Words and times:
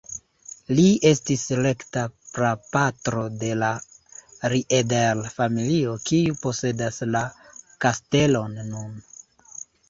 Li 0.77 0.83
estis 1.07 1.41
rekta 1.65 2.05
prapatro 2.37 3.25
de 3.43 3.51
la 3.65 3.69
Rieder-familio 4.55 5.93
kiu 6.09 6.39
posedas 6.47 6.99
la 7.19 7.23
kastelon 7.87 8.59
nun. 8.73 8.99